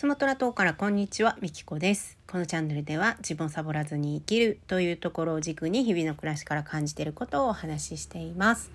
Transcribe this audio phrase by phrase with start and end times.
[0.00, 2.16] スマトラ島からこんにちは、みきこです。
[2.26, 8.70] このチャンネルでは自分をサボらずに生きるというところを軸に日々の暮らしから感じていることをお話ししています。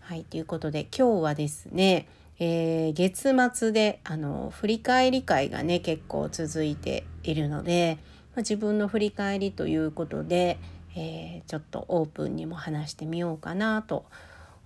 [0.00, 2.06] はい、ということで今日はですね、
[2.38, 7.96] えー月末であの振り返り会がね結構続いているので、
[8.36, 10.58] 自分の振り返りということで、
[10.94, 14.04] えーちょっとオープンにも話してみようかなと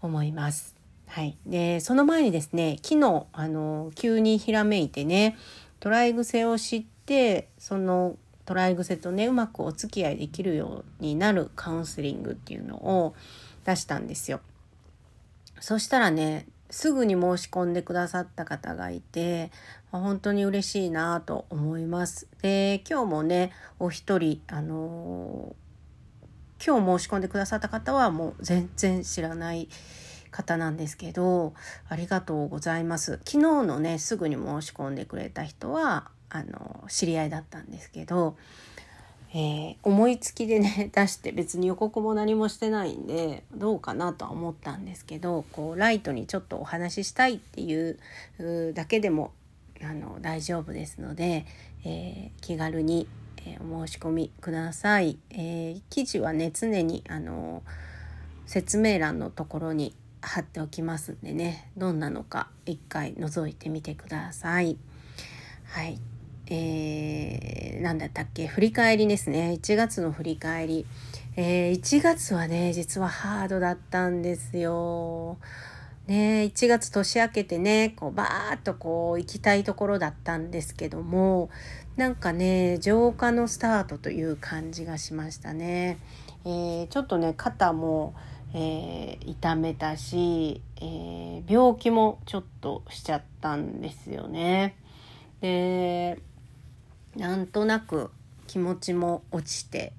[0.02, 0.74] 思います。
[1.06, 5.37] はい、でその前にですね昨日あの急にひらめいてね
[5.80, 13.15] トライ癖を知ってそのトライ癖とねうまくお付き合いできるようになるカウンセリングっていうのを
[13.65, 14.41] 出したんですよ。
[15.61, 19.51] そしたらねすぐに申し込んでくださった方がいて
[19.91, 22.29] 本当に嬉しいなと思います。
[22.43, 25.60] で今日もねお一人あのー
[26.62, 29.69] 今日申し込んでくださった方はもう全然知らない
[30.30, 31.52] 方なんですけど
[31.89, 38.37] ありがとうございます昨日のねすぐに申し込んでくれた人はあの知り合いだったんですけど、
[39.35, 47.99] えー思いつきでね 出して別に予告も何もしてないんでどうかなとは思ったんですけどこうライトにちょっとお話ししたいっていう
[48.74, 49.32] だけでも
[49.82, 51.47] あの大丈夫ですので、
[51.85, 53.09] えー気軽に、
[53.45, 55.19] えーお申し込みください。
[55.30, 57.63] えー記事はね常にあの
[58.47, 64.76] 説明欄のところに貼っておきますんでねどんなのか一回覗いてみてください。
[65.65, 66.00] はい、
[66.47, 68.47] えー、何だったっけ？
[68.47, 70.87] 振り返りですね1月の振り返り、
[71.37, 75.38] えー1月はね実はハードだったんですよ。
[76.06, 81.50] ね、1月年明けてねこうバーッとこう行きたいところだったんですけども
[81.97, 85.98] なんかね浄化のスタートという感じがしましたね。
[86.44, 88.15] えーちょっとね肩も、
[88.54, 94.76] えー痛めたし、えー病気もちょっとしちゃったんですよね。
[95.41, 96.19] で
[97.16, 98.10] なんとなく
[98.47, 99.92] 気持ちも落ちて、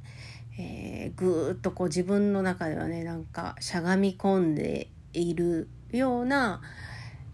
[0.57, 6.61] えーぐーっとこう自分の中ではねなんかしゃがみ込んでいるような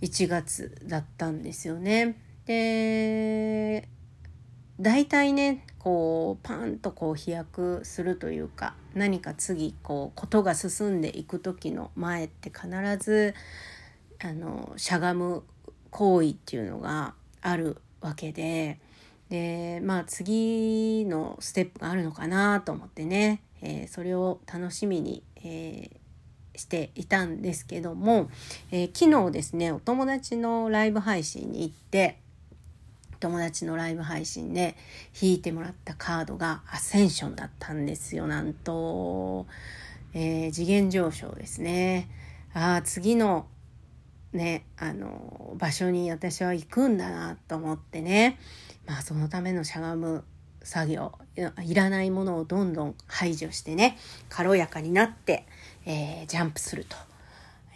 [0.01, 2.17] 1月だったんですよね。
[2.45, 3.87] で
[4.79, 13.33] 大体ねこうパンとこう飛躍するというか何か次こうことが進んでいく時の前って必ず
[14.19, 15.43] あのしゃがむ
[15.89, 18.79] 行為っていうのがあるわけで
[19.29, 25.97] でまあ次のステップがあるのかなと思ってね、えーそれを楽しみに、えー
[26.57, 28.31] していたんですけども、
[28.71, 32.17] えー昨日ですねお友達のライブ配信に行って
[33.19, 34.75] 友達のライブ配信で
[35.19, 39.47] 引いてもらったカードがアセンションだったんですよなんと、
[40.13, 42.09] えー次元上昇ですね。
[42.53, 43.47] あー次の
[44.33, 48.39] ねあの場所に私は行くんだなと思ってね。
[48.85, 50.23] まあそのためのしゃがむ
[50.63, 51.13] 作業
[51.63, 53.97] いいらないものをどんどん排除してね
[54.29, 55.45] 軽やかになって、
[55.85, 56.95] えージャンプすると。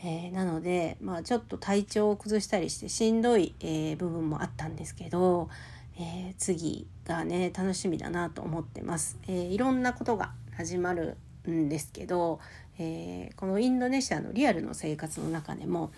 [0.04, 5.50] えーなので、まあ、ちょっと体調を崩したりしてしんどい、えー部分もあったんですけど、
[5.98, 9.18] えー次がね楽しみだなと思ってます。
[9.28, 11.18] えいろんなことが始まる
[11.48, 12.40] んですけど、
[12.80, 15.92] えーこのインドネシアのリアルの生活の中でも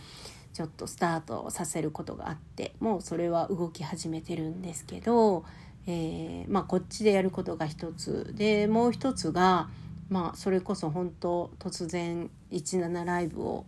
[0.54, 5.46] ちょっとスタートさせることがあってもうそれは動き始めてるんですけど、
[5.88, 9.70] えまあ、こっちでやることが一つでもう一つが、
[10.14, 13.66] まあ、それこそ本当突然17ライブを、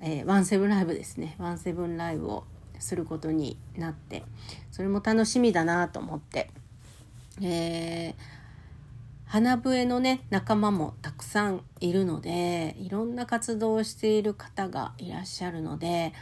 [0.00, 2.44] えー、ワンセブンライブですねワンセブンライブを
[2.78, 4.22] することになって
[4.70, 6.50] それも楽しみだなと思って。
[7.42, 8.36] えー
[9.28, 16.12] 花笛のね仲間もたくさんいるのでいろんな活動をしている方がいらっしゃるので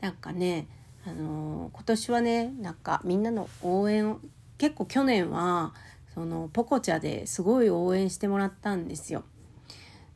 [0.00, 0.66] なんかね、
[1.06, 4.18] あのー今年はねなんかみんなの応援を
[4.56, 5.74] 結構去年は
[6.14, 9.24] そのポコチャですごい応援してもらったんですよ。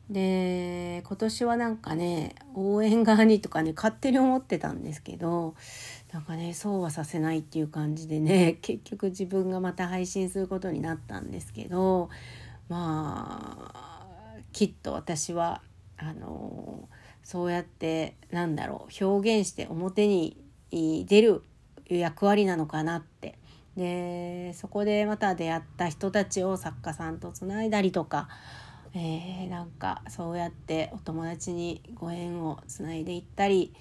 [0.09, 5.53] で今年はなんかね応援側にとかね勝手に思ってたんですけど
[6.11, 12.09] なんかねそうはさせないっていう感じでね 結局自分がまた配信することになったんですけど
[12.69, 15.61] まあきっと私は
[15.97, 16.89] あの
[17.23, 20.37] そうやってなんだろう表現して表に
[20.71, 21.43] 出る
[21.87, 23.37] 役割なのかなって
[23.79, 28.27] でそこでまた出会った人たちを作家さんとつないだりとか、
[28.93, 33.73] えーなんかそうやってお友達にご縁をつないでいったり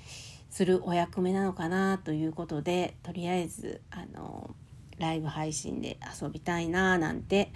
[0.50, 4.54] するお役目なのかなということでとりあえずあの
[4.98, 7.52] ライブ配信で遊びたいななんて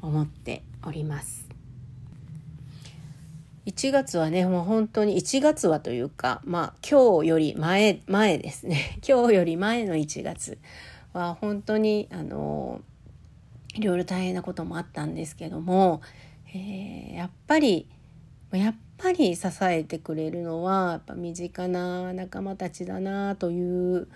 [0.00, 1.46] 思っております。
[3.66, 10.58] 1月はねもう本当に1月はというかまあ今日より前前ですね 今日より前の1月
[11.12, 12.80] は本当にあの
[13.74, 16.02] いろいろ大変なこともあったんですけども、
[16.48, 17.86] えー、やっぱり
[18.52, 24.08] やっぱり支えてくれるのはやっぱ身近な仲間たちだなという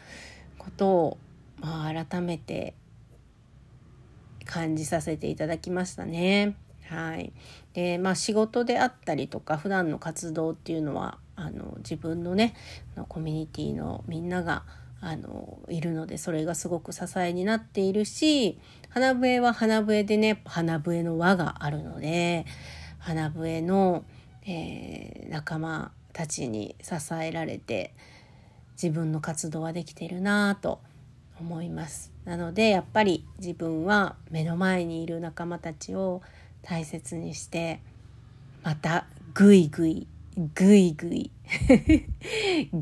[0.58, 1.18] ことを、
[1.60, 2.74] まあ、改めて
[4.44, 6.56] 感じさせていただきましたね。
[6.88, 7.32] はい、
[7.72, 12.54] でまあ仕事であったりとか普段の活動っていうのはあの自分のね
[13.08, 14.62] コミュニティのみんなが
[15.06, 18.58] あのいるのでそれがすごく支えになっているし
[18.88, 22.44] 花笛は花笛でね花笛の輪があるので
[22.98, 24.04] 花笛の、
[24.44, 27.94] えー、仲間たちに支えられて
[28.72, 30.80] 自分の活動はできてるなと
[31.38, 32.10] 思います。
[32.24, 36.20] なのでやっぱり自分は目の前にいる仲間たちを
[36.62, 37.80] 大切にして
[38.64, 41.30] またぐいぐいぐいぐい。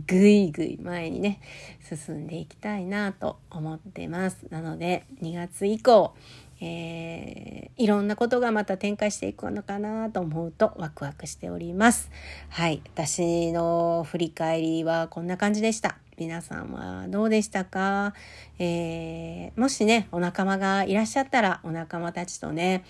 [0.06, 1.38] ぐいぐい前にね
[1.82, 4.46] 進んでいきたいなと思ってます。
[4.50, 6.14] なので2月以降、
[6.60, 12.10] えー、いろんなことがまた展開していくのかなと思うとワクワクしております。
[12.48, 15.98] はい私の振り返りはこんな感じでした。
[16.16, 18.14] 皆さんはどうでしたか、
[18.60, 22.84] えー、もしねお仲間がいらっしゃったらお仲間たちとね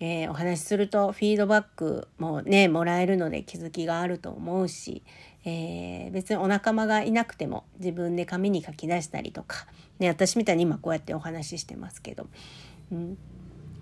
[0.00, 5.02] えー、お話しするとフィードバックもねもらえるので気づきがあると思うし、
[5.44, 9.66] えー、別にお仲間がいなくても自分で紙に書き出したりとか、
[9.98, 12.26] ね、私みたいに今こうやってお話ししてますけど、
[12.90, 13.18] うん、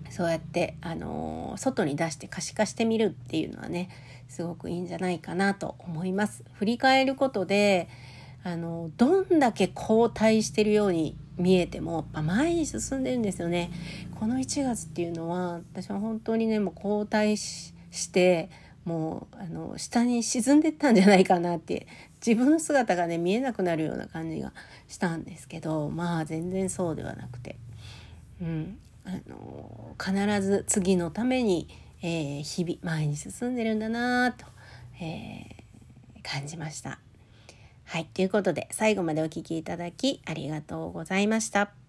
[0.09, 3.89] そうやって、あのー、外に出して可視化してみるっていうのはね
[4.27, 6.43] すごくいいんじゃないかなと思います。
[6.53, 7.89] 振り返ることで
[8.43, 13.71] あのどんだけ後退してるように見えても前に進んでるんですよね。
[14.19, 17.73] この1月っていうのは私は本当にねもう後退し
[18.11, 18.49] て
[18.85, 21.87] もうあの下に沈んでったんじゃないかなって
[22.25, 24.53] 自分の姿がね見えなくなるような感じが
[24.87, 27.57] したんですけどまあ全然そうではなくて、
[28.41, 31.67] うん、あの必ず次のために、
[32.01, 34.45] えー、日々前に進んでるんだなと、
[34.99, 36.99] えー、感じました。
[37.91, 38.05] はい。
[38.05, 41.80] ということで、最後までお聴きいただきありがとうございました。